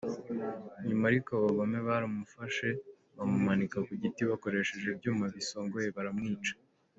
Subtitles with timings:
[0.87, 2.67] Nyuma ariko abagome baramufashe
[3.17, 6.53] bamumanika ku giti bakoresheje ibyuma bisongoye baramwica.